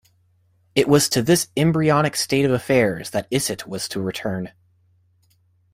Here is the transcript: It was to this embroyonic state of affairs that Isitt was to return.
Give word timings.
It 0.73 0.87
was 0.87 1.07
to 1.09 1.21
this 1.21 1.49
embroyonic 1.55 2.15
state 2.15 2.43
of 2.43 2.49
affairs 2.49 3.11
that 3.11 3.29
Isitt 3.29 3.67
was 3.67 3.87
to 3.89 4.01
return. 4.01 4.51